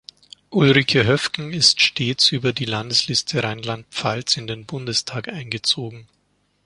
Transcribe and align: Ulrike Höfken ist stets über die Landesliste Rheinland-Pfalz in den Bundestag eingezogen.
Ulrike 0.49 1.05
Höfken 1.05 1.53
ist 1.53 1.79
stets 1.79 2.31
über 2.31 2.53
die 2.53 2.65
Landesliste 2.65 3.43
Rheinland-Pfalz 3.43 4.35
in 4.35 4.47
den 4.47 4.65
Bundestag 4.65 5.27
eingezogen. 5.29 6.07